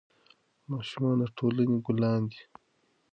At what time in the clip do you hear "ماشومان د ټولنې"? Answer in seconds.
0.71-1.77